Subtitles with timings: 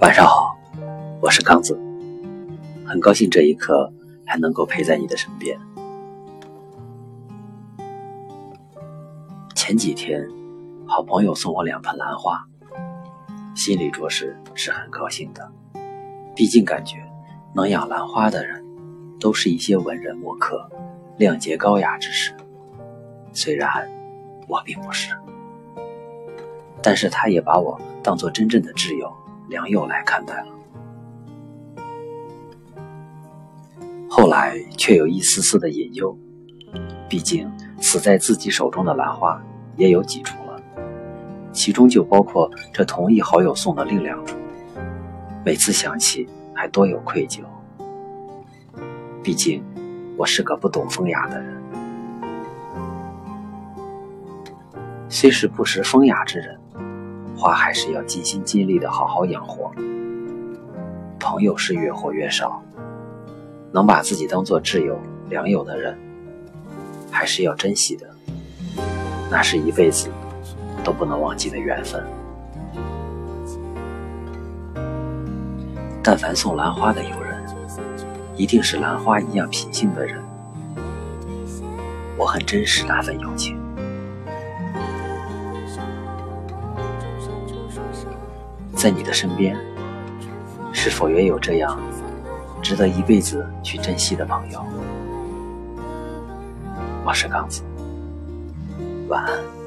[0.00, 0.56] 晚上好，
[1.20, 1.76] 我是刚子，
[2.86, 3.92] 很高兴这一刻
[4.24, 5.58] 还能够陪在你的身边。
[9.56, 10.24] 前几天，
[10.86, 12.46] 好朋友送我两盆兰花，
[13.56, 15.50] 心里着实是很高兴的。
[16.36, 16.98] 毕竟感觉
[17.52, 18.64] 能养兰花的人，
[19.18, 20.70] 都是一些文人墨客、
[21.16, 22.32] 亮洁高雅之士。
[23.32, 23.90] 虽然
[24.46, 25.12] 我并不是，
[26.80, 29.12] 但是他也把我当做真正的挚友。
[29.48, 30.46] 良友来看待了，
[34.08, 36.16] 后来却有一丝丝的隐忧。
[37.08, 39.42] 毕竟死在自己手中的兰花
[39.76, 40.60] 也有几株了，
[41.52, 44.34] 其中就包括这同一好友送的另两株。
[45.42, 47.40] 每次想起，还多有愧疚。
[49.22, 49.64] 毕竟
[50.18, 51.62] 我是个不懂风雅的人，
[55.08, 56.57] 虽是不识风雅之人。
[57.38, 59.70] 花还是要尽心尽力的好好养活。
[61.20, 62.60] 朋友是越活越少，
[63.70, 65.96] 能把自己当做挚友、良友的人，
[67.12, 68.08] 还是要珍惜的。
[69.30, 70.08] 那是一辈子
[70.82, 72.04] 都不能忘记的缘分。
[76.02, 77.44] 但凡送兰花的友人，
[78.34, 80.20] 一定是兰花一样品性的人。
[82.16, 83.57] 我很珍视那份友情。
[88.78, 89.58] 在你的身边，
[90.72, 91.76] 是否也有这样
[92.62, 94.64] 值得一辈子去珍惜的朋友？
[97.04, 97.62] 我是刚子，
[99.08, 99.57] 晚安。